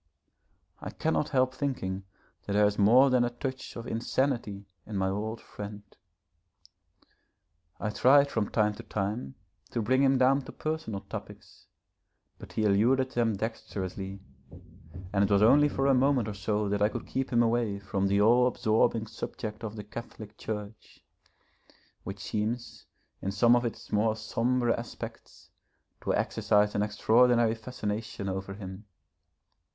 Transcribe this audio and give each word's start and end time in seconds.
I 0.79 0.89
cannot 0.89 1.29
help 1.29 1.53
thinking 1.53 2.05
that 2.47 2.53
there 2.53 2.65
is 2.65 2.79
more 2.79 3.11
than 3.11 3.23
a 3.23 3.29
touch 3.29 3.75
of 3.75 3.85
insanity 3.85 4.65
in 4.87 4.95
my 4.97 5.09
old 5.09 5.39
friend. 5.39 5.83
I 7.79 7.91
tried 7.91 8.31
from 8.31 8.49
time 8.49 8.73
to 8.73 8.81
time 8.81 9.35
to 9.69 9.79
bring 9.79 10.01
him 10.01 10.17
down 10.17 10.41
to 10.45 10.51
personal 10.51 11.01
topics, 11.01 11.67
but 12.39 12.53
he 12.53 12.63
eluded 12.63 13.11
them 13.11 13.35
dexterously, 13.37 14.21
and 15.13 15.23
it 15.23 15.29
was 15.29 15.43
only 15.43 15.69
for 15.69 15.85
a 15.85 15.93
moment 15.93 16.27
or 16.27 16.33
so 16.33 16.67
that 16.69 16.81
I 16.81 16.89
could 16.89 17.05
keep 17.05 17.29
him 17.31 17.43
away 17.43 17.77
from 17.77 18.07
the 18.07 18.21
all 18.21 18.47
absorbing 18.47 19.05
subject 19.05 19.63
of 19.63 19.75
the 19.75 19.83
Catholic 19.83 20.35
Church, 20.35 21.03
which 22.03 22.21
seems 22.21 22.87
in 23.21 23.29
some 23.31 23.55
of 23.55 23.65
its 23.65 23.91
more 23.91 24.15
sombre 24.15 24.73
aspects 24.75 25.51
to 26.03 26.15
exercise 26.15 26.73
an 26.73 26.81
extraordinary 26.81 27.53
fascination 27.53 28.27
over 28.27 28.55
him. 28.55 28.85